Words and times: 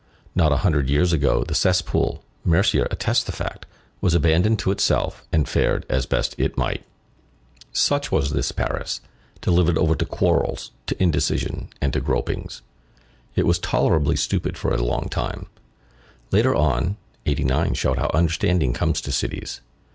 Not 0.33 0.51
a 0.51 0.57
hundred 0.65 0.89
years 0.89 1.13
ago, 1.13 1.43
the 1.43 1.53
cesspool, 1.53 2.23
Mercier 2.43 2.87
attests 2.89 3.23
the 3.23 3.31
fact, 3.31 3.67
was 4.01 4.15
abandoned 4.15 4.57
to 4.57 4.71
itself, 4.71 5.23
and 5.31 5.47
fared 5.47 5.85
as 5.89 6.07
best 6.07 6.33
it 6.39 6.57
might. 6.57 6.83
Such 7.71 8.11
was 8.11 8.31
this 8.31 8.49
ancient 8.51 8.55
Paris, 8.67 9.01
delivered 9.41 9.77
over 9.77 9.93
to 9.93 10.03
quarrels, 10.03 10.71
to 10.87 10.99
indecision, 10.99 11.67
and 11.81 11.93
to 11.93 12.01
gropings. 12.01 12.61
It 13.35 13.45
was 13.45 13.59
tolerably 13.59 14.15
stupid 14.15 14.57
for 14.57 14.73
a 14.73 14.81
long 14.81 15.07
time. 15.07 15.45
Later 16.31 16.55
on, 16.55 16.97
'89 17.27 17.75
showed 17.75 17.99
how 17.99 18.09
understanding 18.11 18.73
comes 18.73 19.01
to 19.01 19.11
cities. 19.11 19.61